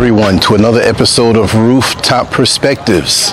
[0.00, 3.32] everyone, to another episode of Rooftop Perspectives.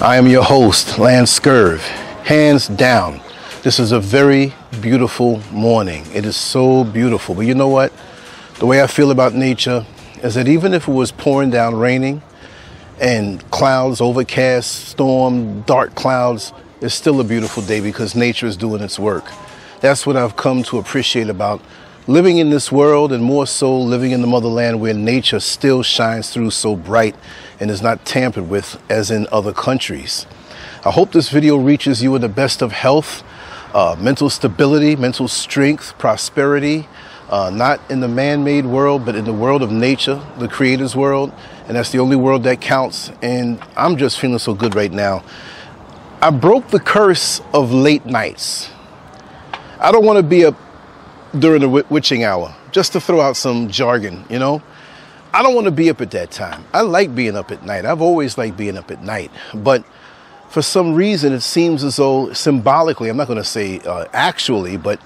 [0.00, 1.80] I am your host, Lance Scurv.
[2.22, 3.20] Hands down,
[3.64, 6.04] this is a very beautiful morning.
[6.14, 7.34] It is so beautiful.
[7.34, 7.92] But you know what?
[8.60, 9.84] The way I feel about nature
[10.22, 12.22] is that even if it was pouring down raining
[13.00, 18.80] and clouds, overcast, storm, dark clouds, it's still a beautiful day because nature is doing
[18.80, 19.24] its work.
[19.80, 21.60] That's what I've come to appreciate about
[22.06, 26.30] living in this world and more so living in the motherland where nature still shines
[26.30, 27.14] through so bright
[27.60, 30.26] and is not tampered with as in other countries.
[30.84, 33.22] I hope this video reaches you in the best of health,
[33.74, 36.88] uh, mental stability, mental strength, prosperity,
[37.28, 41.32] uh, not in the man-made world, but in the world of nature, the creator's world.
[41.68, 43.12] And that's the only world that counts.
[43.22, 45.22] And I'm just feeling so good right now.
[46.22, 48.70] I broke the curse of late nights.
[49.78, 50.52] I don't want to be a
[51.38, 54.62] during the witching hour, just to throw out some jargon, you know.
[55.32, 56.64] I don't want to be up at that time.
[56.72, 57.84] I like being up at night.
[57.84, 59.30] I've always liked being up at night.
[59.54, 59.84] But
[60.48, 64.76] for some reason, it seems as though symbolically, I'm not going to say uh, actually,
[64.76, 65.00] but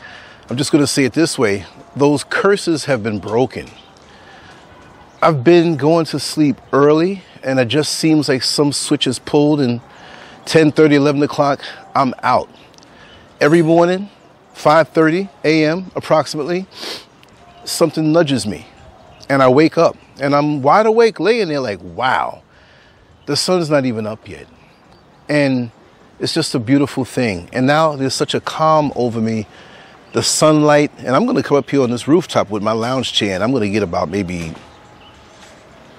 [0.48, 1.66] I'm just going to say it this way
[1.96, 3.68] those curses have been broken.
[5.22, 9.60] I've been going to sleep early, and it just seems like some switch is pulled,
[9.60, 9.80] and
[10.46, 11.60] 10 30, 11 o'clock,
[11.94, 12.48] I'm out.
[13.40, 14.10] Every morning,
[14.54, 15.90] 5:30 a.m.
[15.94, 16.66] approximately,
[17.64, 18.66] something nudges me,
[19.28, 22.42] and I wake up, and I'm wide awake, laying there like, wow,
[23.26, 24.46] the sun's not even up yet,
[25.28, 25.70] and
[26.20, 27.48] it's just a beautiful thing.
[27.52, 29.46] And now there's such a calm over me,
[30.12, 33.12] the sunlight, and I'm going to come up here on this rooftop with my lounge
[33.12, 34.54] chair, and I'm going to get about maybe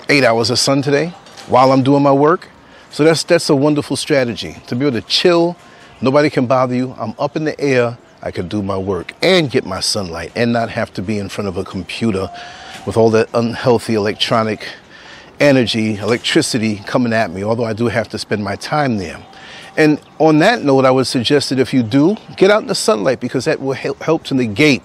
[0.09, 1.07] eight hours of sun today
[1.47, 2.47] while I'm doing my work.
[2.89, 5.57] So that's that's a wonderful strategy to be able to chill.
[6.01, 6.95] Nobody can bother you.
[6.97, 10.51] I'm up in the air I could do my work and get my sunlight and
[10.51, 12.27] not have to be in front of a computer
[12.87, 14.67] with all that unhealthy electronic
[15.39, 19.23] energy, electricity coming at me, although I do have to spend my time there.
[19.77, 22.75] And on that note, I would suggest that if you do, get out in the
[22.75, 24.81] sunlight because that will help, help to negate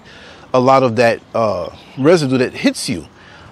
[0.53, 3.07] a lot of that uh, residue that hits you.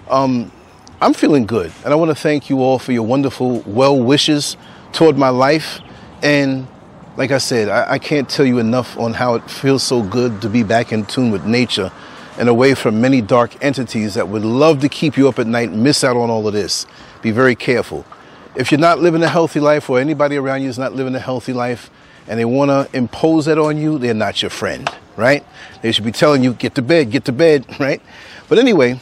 [0.08, 0.52] Um,
[1.00, 4.56] I'm feeling good, and I want to thank you all for your wonderful well wishes
[4.92, 5.80] toward my life
[6.22, 6.68] and
[7.16, 10.40] like I said, I, I, can't tell you enough on how it feels so good
[10.42, 11.90] to be back in tune with nature
[12.38, 15.72] and away from many dark entities that would love to keep you up at night
[15.72, 16.86] miss out on all of this.
[17.20, 18.06] Be very careful.
[18.54, 21.20] If you're not living a healthy life or anybody around you is not living a
[21.20, 21.90] healthy life
[22.28, 25.44] and they want to impose that on you, they're not your friend, right?
[25.82, 28.00] They should be telling you, get to bed, get to bed, right?
[28.48, 28.98] But anyway,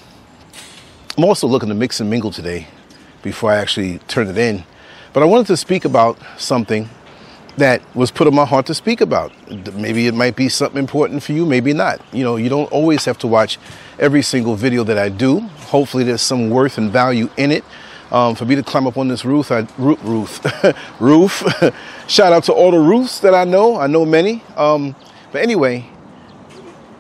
[1.17, 2.69] I'm also looking to mix and mingle today
[3.23, 4.65] before I actually turn it in.
[5.13, 6.89] But I wanted to speak about something
[7.59, 9.33] that was put on my heart to speak about.
[9.75, 12.01] Maybe it might be something important for you, maybe not.
[12.13, 13.59] You know, you don't always have to watch
[13.99, 15.41] every single video that I do.
[15.41, 17.65] Hopefully, there's some worth and value in it.
[18.11, 20.01] Um, for me to climb up on this roof, I, roof,
[21.01, 21.45] roof, roof.
[22.07, 23.77] Shout out to all the roofs that I know.
[23.79, 24.43] I know many.
[24.57, 24.97] Um,
[25.31, 25.91] but anyway,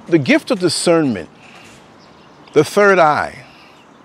[0.06, 1.30] the gift of discernment,
[2.52, 3.46] the third eye,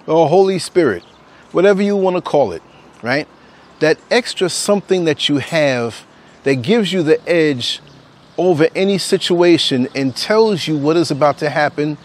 [0.07, 1.03] or Holy Spirit,
[1.51, 2.61] whatever you want to call it,
[3.01, 3.27] right?
[3.79, 6.05] That extra something that you have
[6.43, 7.81] that gives you the edge
[8.37, 11.97] over any situation and tells you what is about to happen,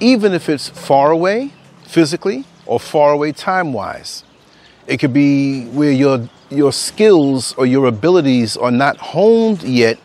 [0.00, 1.52] even if it's far away
[1.84, 4.24] physically or far away time wise.
[4.86, 9.98] It could be where your, your skills or your abilities are not honed yet,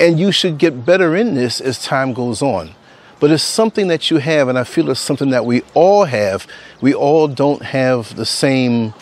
[0.00, 2.74] and you should get better in this as time goes on.
[3.20, 6.46] But it's something that you have, and I feel it's something that we all have.
[6.80, 8.94] We all don't have the same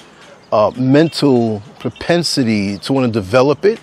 [0.52, 3.80] uh, mental propensity to want to develop it.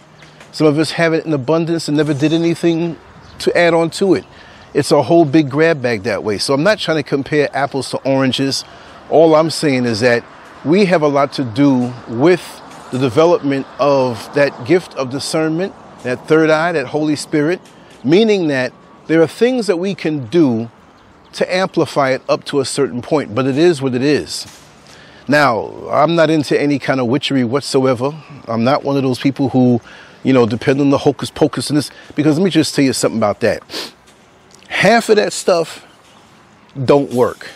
[0.52, 2.98] Some of us have it in abundance and never did anything
[3.40, 4.26] to add on to it.
[4.74, 6.38] It's a whole big grab bag that way.
[6.38, 8.64] So I'm not trying to compare apples to oranges.
[9.10, 10.24] All I'm saying is that
[10.64, 16.28] we have a lot to do with the development of that gift of discernment, that
[16.28, 17.60] third eye, that Holy Spirit,
[18.04, 18.72] meaning that
[19.08, 20.70] there are things that we can do
[21.34, 24.46] to amplify it up to a certain point, but it is what it is.
[25.28, 28.12] Now, I'm not into any kind of witchery whatsoever.
[28.48, 29.82] I'm not one of those people who,
[30.24, 31.92] you know, depend on the hocus pocus and this.
[32.16, 33.62] Because let me just tell you something about that.
[34.70, 35.86] Half of that stuff
[36.86, 37.50] don't work.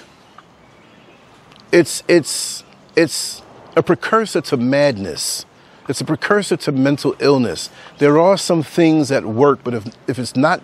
[1.72, 2.64] It's it's
[2.96, 3.42] it's
[3.78, 5.46] a precursor to madness.
[5.88, 7.70] It's a precursor to mental illness.
[7.98, 10.62] There are some things that work, but if, if it's not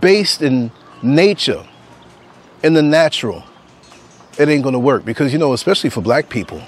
[0.00, 0.70] based in
[1.02, 1.66] nature,
[2.62, 3.44] in the natural,
[4.38, 6.62] it ain't gonna work because you know, especially for black people,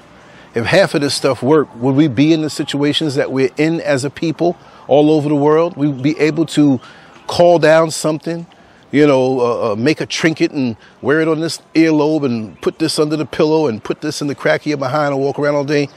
[0.55, 3.81] if half of this stuff worked, would we be in the situations that we're in
[3.81, 4.57] as a people
[4.89, 5.77] all over the world?
[5.77, 6.81] We'd be able to
[7.27, 8.47] call down something
[8.93, 12.79] you know, uh, uh, make a trinket and wear it on this earlobe and put
[12.79, 15.39] this under the pillow and put this in the crack of your behind and walk
[15.39, 15.89] around all day.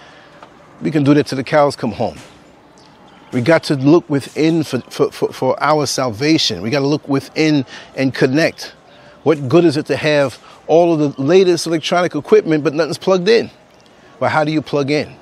[0.82, 2.18] We can do that till the cows come home.
[3.32, 6.62] We got to look within for, for, for, for our salvation.
[6.62, 7.66] We got to look within
[7.96, 8.76] and connect.
[9.24, 10.36] What good is it to have
[10.68, 13.52] all of the latest electronic equipment, but nothing's plugged in?
[14.20, 15.16] Well, how do you plug in?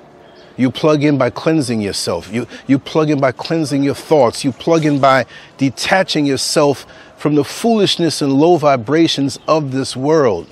[0.56, 2.32] You plug in by cleansing yourself.
[2.32, 4.44] You, you plug in by cleansing your thoughts.
[4.44, 6.86] You plug in by detaching yourself
[7.16, 10.46] from the foolishness and low vibrations of this world.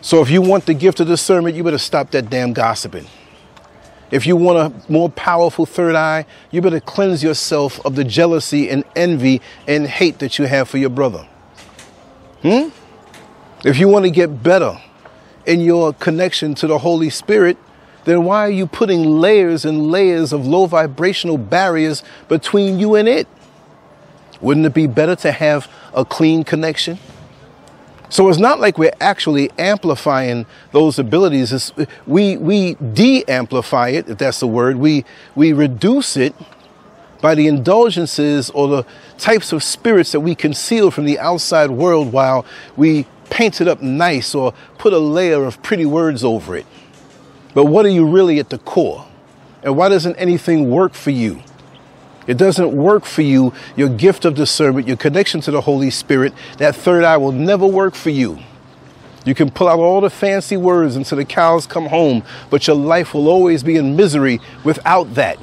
[0.00, 3.06] So if you want the gift of discernment, you better stop that damn gossiping.
[4.10, 8.68] If you want a more powerful third eye, you better cleanse yourself of the jealousy
[8.68, 11.26] and envy and hate that you have for your brother.
[12.42, 12.68] Hmm?
[13.64, 14.80] If you want to get better
[15.46, 17.56] in your connection to the Holy Spirit,
[18.04, 23.08] then why are you putting layers and layers of low vibrational barriers between you and
[23.08, 23.28] it?
[24.40, 26.98] Wouldn't it be better to have a clean connection?
[28.08, 31.52] So it's not like we're actually amplifying those abilities.
[31.52, 31.72] It's,
[32.06, 34.76] we we de-amplify it, if that's the word.
[34.76, 35.04] We
[35.34, 36.34] we reduce it
[37.22, 38.86] by the indulgences or the
[39.16, 42.44] types of spirits that we conceal from the outside world while
[42.76, 46.66] we paint it up nice or put a layer of pretty words over it.
[47.54, 49.06] But what are you really at the core?
[49.62, 51.42] And why doesn't anything work for you?
[52.26, 53.54] It doesn't work for you.
[53.74, 57.66] Your gift of discernment, your connection to the Holy Spirit, that third eye will never
[57.66, 58.38] work for you.
[59.24, 62.76] You can pull out all the fancy words until the cows come home, but your
[62.76, 65.38] life will always be in misery without that.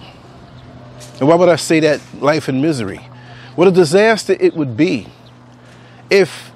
[1.19, 3.01] And why would I say that life in misery?
[3.56, 5.07] What a disaster it would be
[6.09, 6.49] if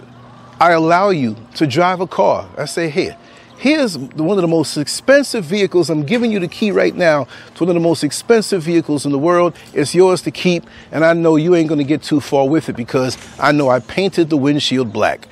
[0.63, 2.47] I allow you to drive a car.
[2.57, 3.17] I say, here,
[3.57, 5.89] Here's one of the most expensive vehicles.
[5.89, 7.25] I'm giving you the key right now
[7.55, 9.57] to one of the most expensive vehicles in the world.
[9.73, 12.69] It's yours to keep, and I know you ain't going to get too far with
[12.69, 15.27] it because I know I painted the windshield black.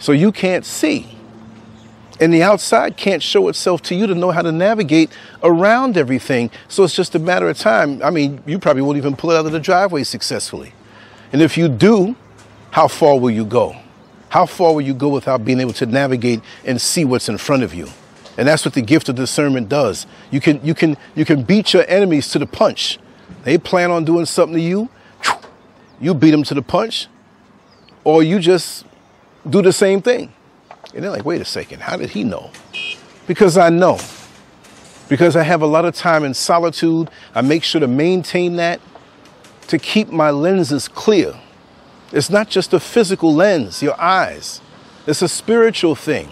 [0.00, 1.16] So you can't see.
[2.20, 5.10] And the outside can't show itself to you to know how to navigate
[5.44, 6.50] around everything.
[6.66, 8.02] So it's just a matter of time.
[8.02, 10.74] I mean, you probably won't even pull it out of the driveway successfully.
[11.32, 12.16] And if you do,
[12.72, 13.76] how far will you go?
[14.34, 17.62] How far will you go without being able to navigate and see what's in front
[17.62, 17.86] of you?
[18.36, 20.08] And that's what the gift of discernment does.
[20.32, 22.98] You can, you can, you can beat your enemies to the punch.
[23.44, 24.88] They plan on doing something to you,
[26.00, 27.06] you beat them to the punch,
[28.02, 28.84] or you just
[29.48, 30.32] do the same thing.
[30.92, 32.50] And they're like, wait a second, how did he know?
[33.28, 34.00] Because I know.
[35.08, 37.08] Because I have a lot of time in solitude.
[37.36, 38.80] I make sure to maintain that
[39.68, 41.38] to keep my lenses clear
[42.14, 44.60] it's not just a physical lens, your eyes.
[45.04, 46.28] It's a spiritual thing.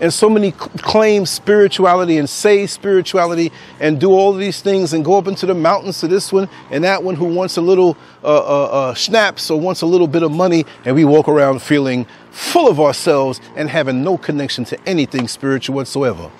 [0.00, 5.18] And so many claim spirituality and say spirituality and do all these things and go
[5.18, 8.26] up into the mountains to this one and that one who wants a little uh,
[8.26, 10.64] uh, uh, or wants a little bit of money.
[10.86, 15.76] And we walk around feeling full of ourselves and having no connection to anything spiritual
[15.76, 16.30] whatsoever.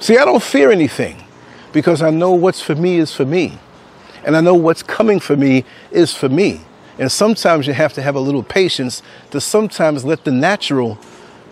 [0.00, 1.24] See, I don't fear anything
[1.72, 3.58] because I know what's for me is for me.
[4.22, 6.60] And I know what's coming for me is for me.
[6.98, 10.98] And sometimes you have to have a little patience to sometimes let the natural,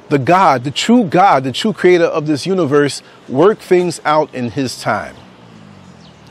[0.09, 4.51] the God, the true God, the true creator of this universe, work things out in
[4.51, 5.15] his time.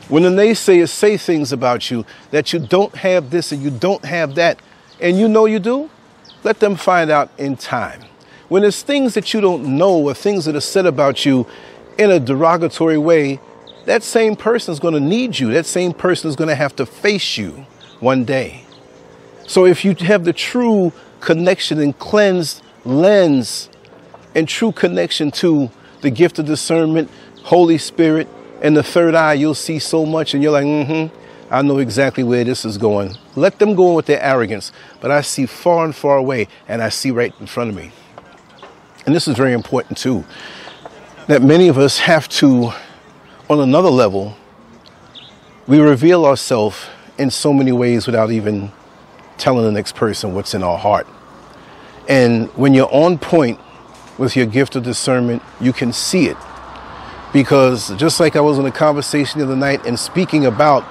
[0.08, 4.04] When the naysayers say things about you that you don't have this and you don't
[4.04, 4.60] have that,
[5.00, 5.90] and you know you do,
[6.42, 8.02] let them find out in time.
[8.48, 11.46] When there's things that you don't know or things that are said about you
[11.98, 13.40] in a derogatory way,
[13.86, 15.52] that same person is going to need you.
[15.52, 17.66] That same person is going to have to face you
[18.00, 18.63] one day.
[19.46, 23.68] So if you have the true connection and cleansed lens
[24.34, 25.70] and true connection to
[26.00, 27.10] the gift of discernment,
[27.44, 28.28] Holy Spirit,
[28.62, 31.14] and the third eye, you'll see so much and you're like, mm-hmm,
[31.52, 33.16] I know exactly where this is going.
[33.36, 36.88] Let them go with their arrogance, but I see far and far away and I
[36.88, 37.92] see right in front of me.
[39.06, 40.24] And this is very important too,
[41.26, 42.72] that many of us have to,
[43.50, 44.36] on another level,
[45.66, 46.86] we reveal ourselves
[47.18, 48.72] in so many ways without even
[49.38, 51.06] telling the next person what's in our heart.
[52.08, 53.58] And when you're on point
[54.18, 56.36] with your gift of discernment, you can see it.
[57.32, 60.84] Because just like I was in a conversation the other night and speaking about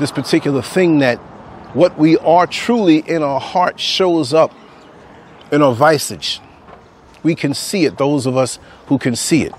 [0.00, 1.18] this particular thing, that
[1.74, 4.52] what we are truly in our heart shows up
[5.52, 6.40] in our visage.
[7.22, 9.52] We can see it, those of us who can see it.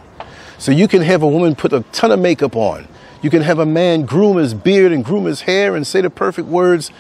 [0.58, 2.88] So you can have a woman put a ton of makeup on.
[3.22, 6.10] You can have a man groom his beard and groom his hair and say the
[6.10, 6.92] perfect words,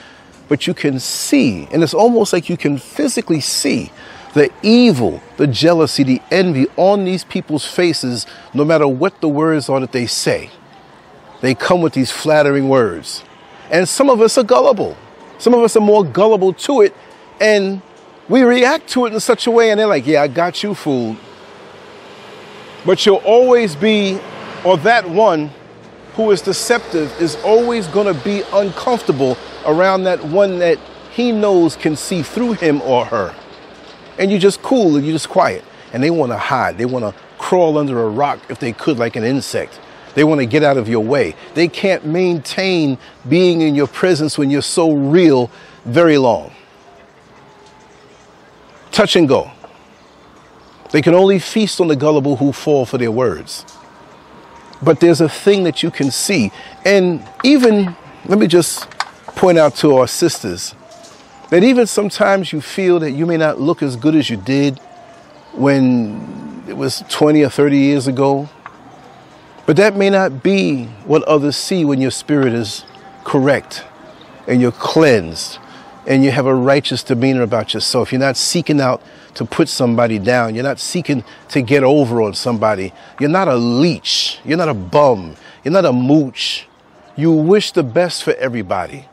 [0.48, 3.92] but you can see, and it's almost like you can physically see
[4.34, 9.70] the evil, the jealousy, the envy on these people's faces, no matter what the words
[9.70, 10.50] are that they say.
[11.42, 13.24] They come with these flattering words.
[13.72, 14.98] And some of us are gullible.
[15.38, 16.94] Some of us are more gullible to it
[17.40, 17.82] and
[18.28, 20.74] we react to it in such a way and they're like, yeah, I got you
[20.74, 21.18] fooled.
[22.86, 24.20] But you'll always be,
[24.64, 25.52] or that one
[26.15, 30.79] who is deceptive is always going to be uncomfortable around that one that
[31.12, 33.36] he knows can see through him or her.
[34.17, 35.63] And you're just cool and you're just quiet.
[35.93, 36.77] And they want to hide.
[36.77, 39.79] They want to crawl under a rock if they could, like an insect.
[40.13, 41.36] They want to get out of your way.
[41.53, 45.51] They can't maintain being in your presence when you're so real
[45.84, 46.51] very long.
[48.91, 49.51] Touch and go.
[50.91, 53.65] They can only feast on the gullible who fall for their words.
[54.86, 56.51] But there's a thing that you can see.
[56.86, 58.88] And even, let me just
[59.36, 60.75] point out to our sisters
[61.50, 64.80] that even sometimes you feel that you may not look as good as you did
[65.54, 68.50] when it was 20 or 30 years ago.
[69.65, 72.86] But that may not be what others see when your spirit is
[73.24, 73.84] correct
[74.48, 75.58] and you're cleansed
[76.06, 78.12] and you have a righteous demeanor about yourself.
[78.12, 79.01] You're not seeking out
[79.36, 80.56] to put somebody down.
[80.56, 82.94] You're not seeking to get over on somebody.
[83.20, 84.39] You're not a leech.
[84.44, 85.36] You're not a bum.
[85.63, 86.68] You're not a mooch.
[87.15, 89.08] You wish the best for everybody.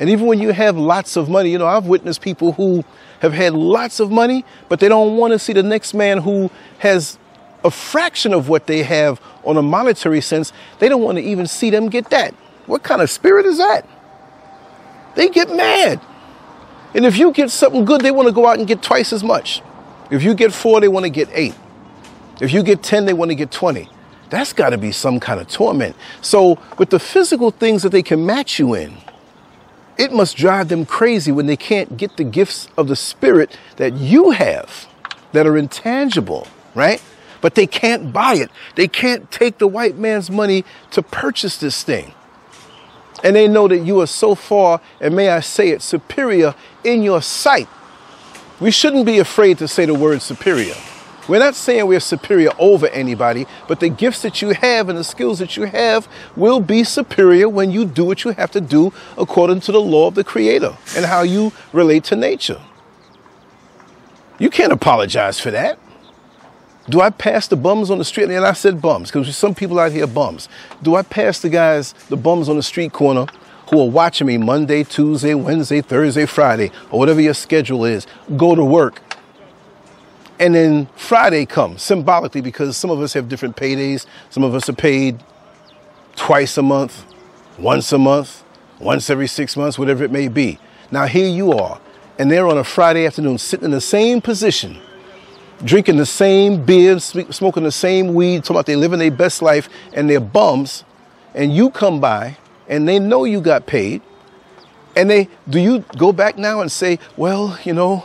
[0.00, 2.84] And even when you have lots of money, you know, I've witnessed people who
[3.20, 6.50] have had lots of money, but they don't want to see the next man who
[6.78, 7.18] has
[7.64, 10.52] a fraction of what they have on a monetary sense.
[10.78, 12.32] They don't want to even see them get that.
[12.66, 13.88] What kind of spirit is that?
[15.16, 16.00] They get mad.
[16.94, 19.24] And if you get something good, they want to go out and get twice as
[19.24, 19.62] much.
[20.10, 21.54] If you get four, they want to get eight.
[22.40, 23.88] If you get 10, they want to get 20.
[24.30, 25.96] That's got to be some kind of torment.
[26.20, 28.94] So, with the physical things that they can match you in,
[29.96, 33.94] it must drive them crazy when they can't get the gifts of the Spirit that
[33.94, 34.86] you have
[35.32, 37.02] that are intangible, right?
[37.40, 38.50] But they can't buy it.
[38.76, 42.12] They can't take the white man's money to purchase this thing.
[43.24, 47.02] And they know that you are so far, and may I say it, superior in
[47.02, 47.68] your sight.
[48.60, 50.74] We shouldn't be afraid to say the word superior.
[51.28, 55.04] We're not saying we're superior over anybody, but the gifts that you have and the
[55.04, 58.92] skills that you have will be superior when you do what you have to do
[59.18, 62.60] according to the law of the Creator and how you relate to nature.
[64.38, 65.78] You can't apologize for that.
[66.88, 68.30] Do I pass the bums on the street?
[68.30, 70.48] And I said bums because some people out here bums.
[70.82, 73.26] Do I pass the guys, the bums on the street corner
[73.70, 78.06] who are watching me Monday, Tuesday, Wednesday, Thursday, Friday, or whatever your schedule is,
[78.36, 79.02] go to work
[80.38, 84.06] and then Friday comes symbolically because some of us have different paydays.
[84.30, 85.22] Some of us are paid
[86.14, 87.04] twice a month,
[87.58, 88.44] once a month,
[88.78, 90.58] once every six months, whatever it may be.
[90.90, 91.80] Now, here you are,
[92.18, 94.78] and they're on a Friday afternoon sitting in the same position,
[95.64, 99.68] drinking the same beer, smoking the same weed, talking about they're living their best life,
[99.92, 100.84] and they're bums.
[101.34, 102.36] And you come by,
[102.68, 104.02] and they know you got paid.
[104.96, 108.04] And they, do you go back now and say, well, you know,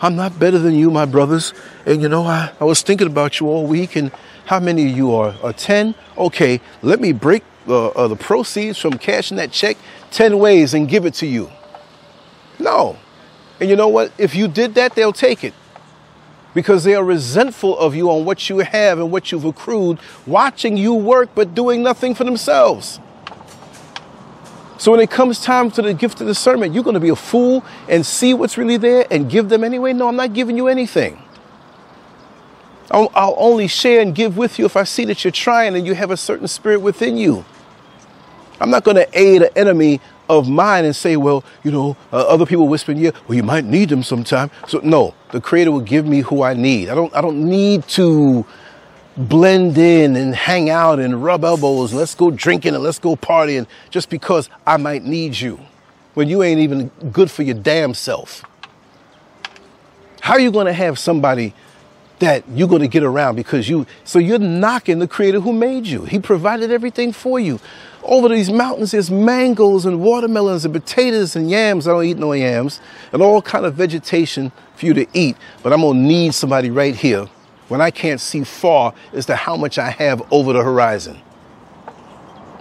[0.00, 1.54] I'm not better than you, my brothers.
[1.86, 4.12] And you know, I, I was thinking about you all week and
[4.44, 5.94] how many of you are, are 10?
[6.16, 9.76] Okay, let me break uh, uh, the proceeds from cashing that check
[10.12, 11.50] 10 ways and give it to you.
[12.58, 12.98] No.
[13.58, 14.12] And you know what?
[14.18, 15.54] If you did that, they'll take it
[16.54, 20.76] because they are resentful of you on what you have and what you've accrued, watching
[20.76, 23.00] you work but doing nothing for themselves.
[24.78, 27.16] So when it comes time to the gift of discernment, you're going to be a
[27.16, 29.92] fool and see what's really there and give them anyway.
[29.92, 31.22] No, I'm not giving you anything.
[32.90, 35.86] I'll, I'll, only share and give with you if I see that you're trying and
[35.86, 37.44] you have a certain spirit within you.
[38.60, 42.16] I'm not going to aid an enemy of mine and say, well, you know, uh,
[42.26, 44.50] other people whispering, yeah, well, you might need them sometime.
[44.66, 46.88] So no, the Creator will give me who I need.
[46.88, 47.14] I don't.
[47.14, 48.46] I don't need to
[49.16, 53.16] blend in and hang out and rub elbows and let's go drinking and let's go
[53.16, 55.58] partying just because I might need you
[56.14, 58.44] when you ain't even good for your damn self.
[60.20, 61.54] How are you going to have somebody
[62.18, 65.86] that you're going to get around because you, so you're knocking the creator who made
[65.86, 66.04] you.
[66.04, 67.60] He provided everything for you.
[68.02, 71.86] Over these mountains, there's mangoes and watermelons and potatoes and yams.
[71.86, 72.80] I don't eat no yams
[73.12, 76.70] and all kind of vegetation for you to eat, but I'm going to need somebody
[76.70, 77.28] right here
[77.68, 81.20] when I can't see far as to how much I have over the horizon.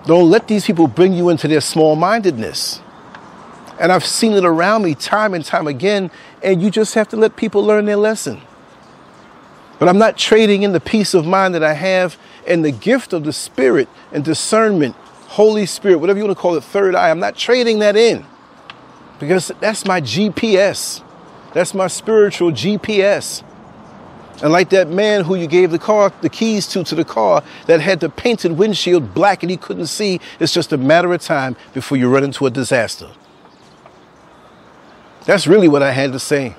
[0.05, 2.79] Don't let these people bring you into their small mindedness.
[3.79, 6.11] And I've seen it around me time and time again,
[6.43, 8.41] and you just have to let people learn their lesson.
[9.79, 13.11] But I'm not trading in the peace of mind that I have and the gift
[13.11, 14.95] of the Spirit and discernment,
[15.27, 17.09] Holy Spirit, whatever you want to call it, third eye.
[17.09, 18.25] I'm not trading that in
[19.19, 21.03] because that's my GPS.
[21.53, 23.43] That's my spiritual GPS.
[24.43, 27.43] And like that man who you gave the car, the keys to, to the car
[27.67, 31.21] that had the painted windshield black and he couldn't see, it's just a matter of
[31.21, 33.09] time before you run into a disaster.
[35.25, 36.55] That's really what I had to say.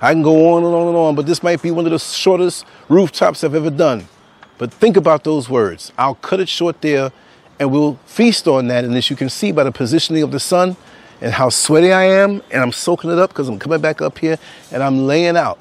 [0.00, 1.98] I can go on and on and on, but this might be one of the
[1.98, 4.08] shortest rooftops I've ever done.
[4.58, 5.92] But think about those words.
[5.98, 7.12] I'll cut it short there
[7.58, 8.84] and we'll feast on that.
[8.84, 10.76] And as you can see by the positioning of the sun
[11.20, 14.18] and how sweaty I am, and I'm soaking it up because I'm coming back up
[14.18, 14.38] here
[14.70, 15.58] and I'm laying out.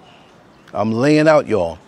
[0.75, 1.79] I'm laying out, y'all.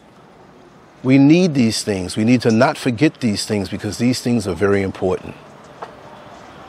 [1.03, 2.15] We need these things.
[2.15, 5.35] We need to not forget these things because these things are very important.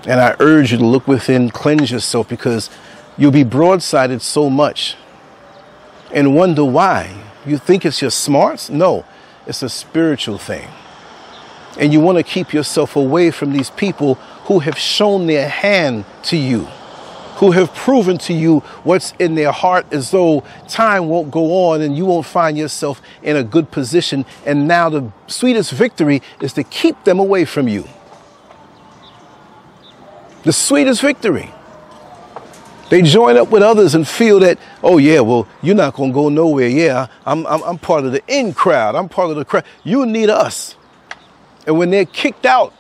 [0.07, 2.71] And I urge you to look within, cleanse yourself because
[3.17, 4.97] you'll be broadsided so much
[6.13, 7.23] and wonder why.
[7.47, 8.69] You think it's your smarts?
[8.69, 9.05] No,
[9.47, 10.69] it's a spiritual thing.
[11.79, 16.05] And you want to keep yourself away from these people who have shown their hand
[16.25, 16.69] to you,
[17.39, 21.81] who have proven to you what's in their heart as though time won't go on
[21.81, 24.27] and you won't find yourself in a good position.
[24.45, 27.89] And now the sweetest victory is to keep them away from you.
[30.43, 31.53] The sweetest victory.
[32.91, 36.31] They join up with others and feel that, oh yeah, well, you're not gonna go
[36.31, 36.69] nowhere.
[36.69, 38.97] Yeah, I'm, I'm, I'm part of the in crowd.
[38.97, 39.65] I'm part of the crowd.
[39.85, 40.75] You need us.
[41.67, 42.75] And when they're kicked out,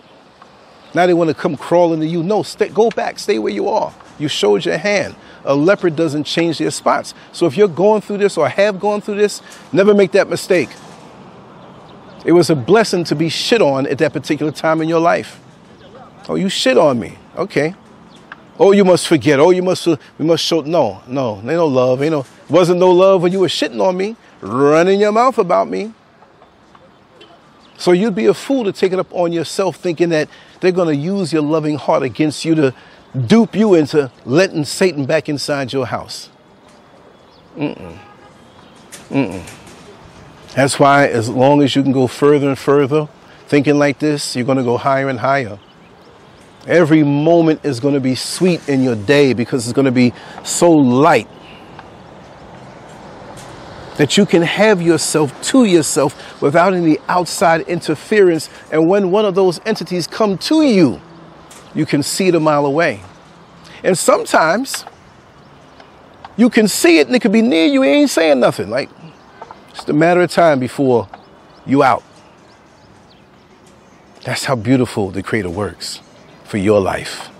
[0.94, 2.24] now they want to come crawling to you.
[2.24, 3.92] No, stay, go back, stay where you are.
[4.18, 5.14] You showed your hand.
[5.44, 7.14] A leopard doesn't change their spots.
[7.32, 9.40] So if you're going through this or have gone through this,
[9.72, 10.70] never make that mistake.
[12.24, 15.40] It was a blessing to be shit on at that particular time in your life.
[16.28, 17.16] Oh, you shit on me.
[17.36, 17.74] Okay.
[18.58, 19.38] Oh, you must forget.
[19.38, 20.60] Oh, you must, we must show.
[20.62, 22.02] No, no, ain't no love.
[22.02, 25.68] Ain't no, wasn't no love when you were shitting on me, running your mouth about
[25.68, 25.92] me.
[27.78, 30.28] So you'd be a fool to take it up on yourself thinking that
[30.60, 32.74] they're going to use your loving heart against you to
[33.26, 36.30] dupe you into letting Satan back inside your house.
[37.56, 37.98] Mm-mm.
[39.10, 40.54] Mm-mm.
[40.54, 43.08] That's why as long as you can go further and further
[43.46, 45.58] thinking like this, you're going to go higher and higher.
[46.66, 50.12] Every moment is going to be sweet in your day because it's going to be
[50.44, 51.28] so light
[53.96, 58.48] that you can have yourself to yourself without any outside interference.
[58.70, 61.00] And when one of those entities come to you,
[61.74, 63.00] you can see it a mile away.
[63.82, 64.84] And sometimes
[66.36, 68.70] you can see it and it could be near you, he ain't saying nothing.
[68.70, 68.90] Like
[69.70, 71.08] it's a matter of time before
[71.66, 72.02] you out.
[74.24, 76.00] That's how beautiful the Creator works
[76.44, 77.30] for your life.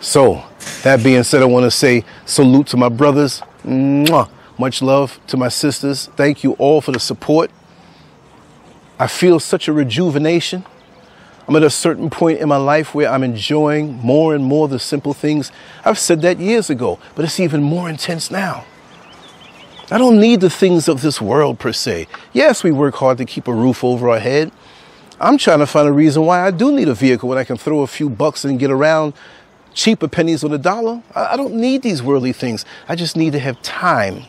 [0.00, 0.44] So,
[0.82, 3.42] that being said, I want to say salute to my brothers.
[3.64, 4.28] Mwah.
[4.58, 6.06] Much love to my sisters.
[6.16, 7.50] Thank you all for the support.
[8.98, 10.64] I feel such a rejuvenation.
[11.48, 14.78] I'm at a certain point in my life where I'm enjoying more and more the
[14.78, 15.50] simple things.
[15.82, 18.66] I've said that years ago, but it's even more intense now.
[19.90, 22.06] I don't need the things of this world per se.
[22.34, 24.52] Yes, we work hard to keep a roof over our head.
[25.18, 27.56] I'm trying to find a reason why I do need a vehicle when I can
[27.56, 29.14] throw a few bucks and get around
[29.72, 31.02] cheaper pennies on the dollar.
[31.14, 32.66] I don't need these worldly things.
[32.90, 34.24] I just need to have time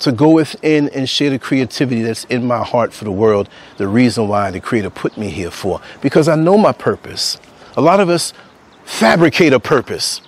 [0.00, 3.88] to go within and share the creativity that's in my heart for the world, the
[3.88, 5.80] reason why the Creator put me here for.
[6.00, 7.38] Because I know my purpose.
[7.76, 8.32] A lot of us
[8.84, 10.20] fabricate a purpose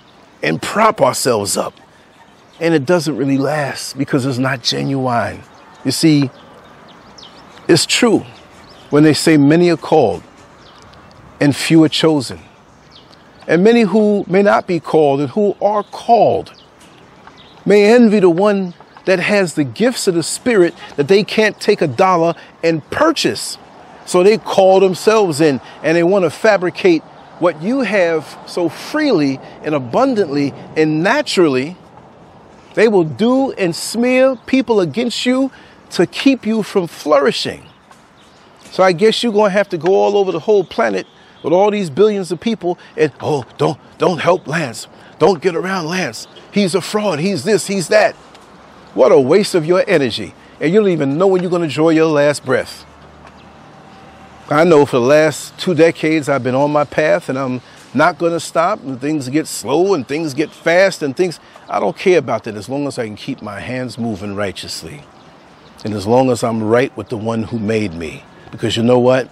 [0.43, 1.73] and prop ourselves up,
[2.59, 5.41] and it doesn't really last because it's not genuine.
[5.83, 6.29] You see,
[7.67, 8.25] it's true
[8.89, 10.23] when they say many are called
[11.39, 12.39] and few are chosen.
[13.47, 16.53] And many who may not be called and who are called
[17.65, 18.73] may envy the one
[19.05, 23.57] that has the gifts of the Spirit that they can't take a dollar and purchase.
[24.05, 27.03] So they call themselves in and they want to fabricate
[27.39, 31.75] what you have so freely and abundantly and naturally.
[32.75, 35.51] They will do and smear people against you
[35.91, 37.65] to keep you from flourishing.
[38.71, 41.05] So I guess you're going to have to go all over the whole planet
[41.43, 44.87] with all these billions of people and oh, don't don't help Lance.
[45.19, 46.27] Don't get around Lance.
[46.51, 47.19] He's a fraud.
[47.19, 48.15] He's this, he's that.
[48.93, 50.33] What a waste of your energy.
[50.59, 52.85] And you don't even know when you're going to draw your last breath.
[54.49, 57.61] I know for the last two decades I've been on my path and I'm
[57.93, 61.39] not going to stop and things get slow and things get fast and things.
[61.69, 65.03] I don't care about that as long as I can keep my hands moving righteously.
[65.85, 68.23] And as long as I'm right with the one who made me.
[68.51, 69.29] Because you know what?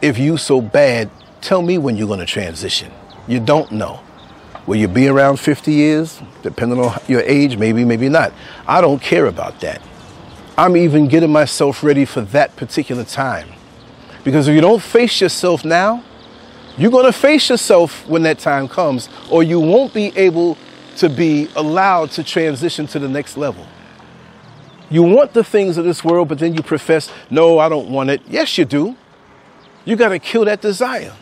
[0.00, 1.10] If you so bad,
[1.42, 2.90] tell me when you're going to transition.
[3.28, 4.00] You don't know.
[4.70, 6.22] Will you be around 50 years?
[6.42, 8.32] Depending on your age, maybe, maybe not.
[8.68, 9.82] I don't care about that.
[10.56, 13.48] I'm even getting myself ready for that particular time.
[14.22, 16.04] Because if you don't face yourself now,
[16.78, 20.56] you're going to face yourself when that time comes, or you won't be able
[20.98, 23.66] to be allowed to transition to the next level.
[24.88, 28.10] You want the things of this world, but then you profess, no, I don't want
[28.10, 28.22] it.
[28.28, 28.94] Yes, you do.
[29.84, 31.12] You got to kill that desire.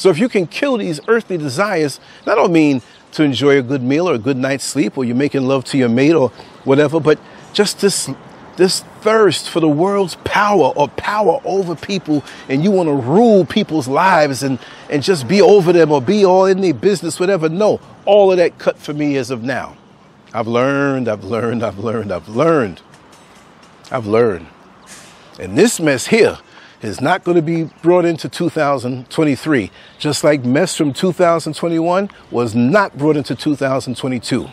[0.00, 2.80] So if you can kill these earthly desires, I don't mean
[3.12, 5.76] to enjoy a good meal or a good night's sleep, or you're making love to
[5.76, 6.30] your mate or
[6.64, 7.20] whatever, but
[7.52, 8.08] just this
[8.56, 13.44] this thirst for the world's power or power over people and you want to rule
[13.44, 14.58] people's lives and,
[14.88, 17.50] and just be over them or be all in their business, whatever.
[17.50, 19.76] No, all of that cut for me as of now.
[20.32, 22.80] I've learned, I've learned, I've learned, I've learned.
[23.90, 24.46] I've learned.
[25.38, 26.38] And this mess here
[26.82, 32.96] is not going to be brought into 2023, just like mess from 2021 was not
[32.96, 34.48] brought into 2022.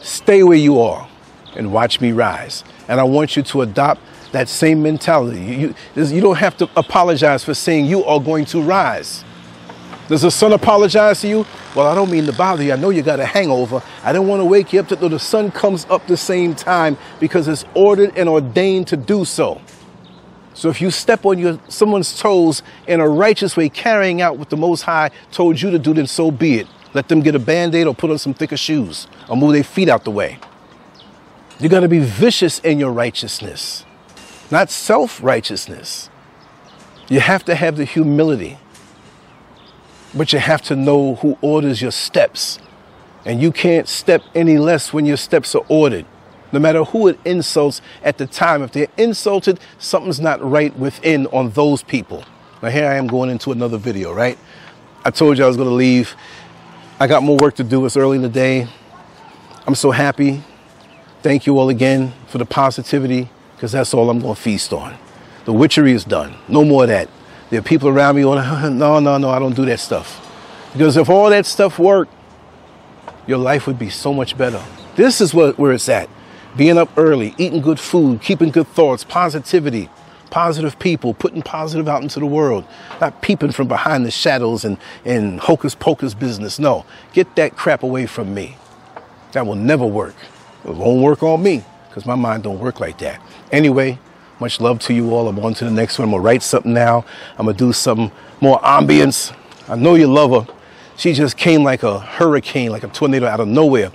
[0.00, 1.08] Stay where you are
[1.56, 2.64] and watch me rise.
[2.88, 4.00] And I want you to adopt
[4.32, 5.40] that same mentality.
[5.40, 9.24] You, you, you don't have to apologize for saying you are going to rise.
[10.08, 11.46] Does the sun apologize to you?
[11.74, 12.72] Well, I don't mean to bother you.
[12.72, 13.82] I know you got a hangover.
[14.04, 16.96] I don't want to wake you up till the sun comes up the same time
[17.18, 19.60] because it's ordered and ordained to do so.
[20.56, 24.50] So if you step on your someone's toes in a righteous way, carrying out what
[24.50, 26.66] the Most High told you to do, then so be it.
[26.94, 29.88] Let them get a band-aid or put on some thicker shoes or move their feet
[29.88, 30.38] out the way.
[31.60, 33.84] You got to be vicious in your righteousness,
[34.50, 36.10] not self-righteousness.
[37.08, 38.58] You have to have the humility
[40.16, 42.58] but you have to know who orders your steps.
[43.24, 46.06] And you can't step any less when your steps are ordered.
[46.52, 51.26] No matter who it insults at the time, if they're insulted, something's not right within
[51.28, 52.24] on those people.
[52.62, 54.38] Now, here I am going into another video, right?
[55.04, 56.14] I told you I was going to leave.
[56.98, 57.84] I got more work to do.
[57.84, 58.68] It's early in the day.
[59.66, 60.42] I'm so happy.
[61.22, 64.96] Thank you all again for the positivity, because that's all I'm going to feast on.
[65.44, 66.36] The witchery is done.
[66.48, 67.08] No more of that.
[67.50, 68.38] There are people around me going,
[68.78, 70.22] no, no, no, I don't do that stuff.
[70.72, 72.12] Because if all that stuff worked,
[73.26, 74.62] your life would be so much better.
[74.94, 76.08] This is what, where it's at.
[76.56, 79.90] Being up early, eating good food, keeping good thoughts, positivity,
[80.30, 82.64] positive people, putting positive out into the world,
[83.00, 86.58] not peeping from behind the shadows and, and hocus pocus business.
[86.58, 88.56] No, get that crap away from me.
[89.32, 90.14] That will never work.
[90.64, 93.20] It won't work on me because my mind don't work like that.
[93.52, 93.98] Anyway,
[94.40, 95.28] much love to you all.
[95.28, 96.08] I'm on to the next one.
[96.08, 97.04] I'm to write something now.
[97.38, 99.34] I'm to do some more ambience.
[99.68, 100.54] I know you love her.
[100.96, 103.92] She just came like a hurricane, like a tornado out of nowhere,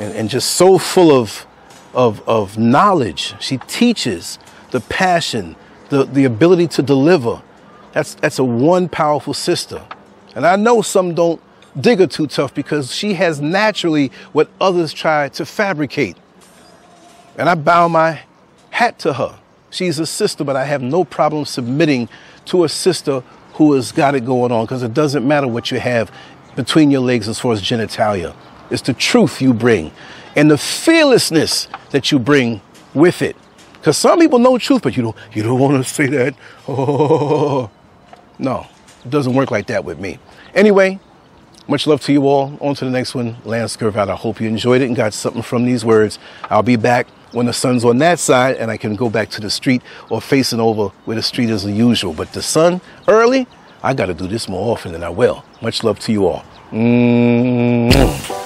[0.00, 1.46] and, and just so full of,
[1.94, 3.34] of, of knowledge.
[3.40, 4.38] She teaches
[4.70, 5.56] the passion,
[5.88, 7.42] the, the ability to deliver.
[7.92, 9.84] That's, that's a one powerful sister.
[10.34, 11.40] And I know some don't
[11.78, 16.16] dig her too tough because she has naturally what others try to fabricate.
[17.36, 18.22] And I bow my
[18.70, 19.38] hat to her.
[19.70, 22.08] She's a sister, but I have no problem submitting
[22.46, 23.22] to a sister
[23.54, 26.10] who has got it going on because it doesn't matter what you have
[26.56, 28.34] between your legs as far as genitalia.
[28.72, 29.92] It's the truth you bring
[30.34, 32.60] and the fearlessness that you bring
[32.94, 33.36] with it.
[33.74, 36.34] Because some people know truth, but you don't, you don't want to say that.
[36.66, 37.70] Oh,
[38.38, 38.66] no,
[39.04, 40.18] it doesn't work like that with me.
[40.54, 41.00] Anyway,
[41.68, 42.56] much love to you all.
[42.60, 43.36] On to the next one.
[43.44, 43.96] Lance Scurv.
[43.96, 46.18] I hope you enjoyed it and got something from these words.
[46.44, 49.40] I'll be back when the sun's on that side and I can go back to
[49.40, 52.12] the street or facing over where the street is usual.
[52.12, 53.46] But the sun early,
[53.82, 55.44] I got to do this more often than I will.
[55.60, 56.44] Much love to you all.
[56.70, 58.41] Mm-hmm.